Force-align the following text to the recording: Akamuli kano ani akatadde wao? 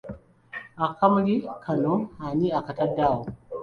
Akamuli 0.85 1.35
kano 1.63 1.93
ani 2.25 2.47
akatadde 2.59 3.01
wao? 3.09 3.23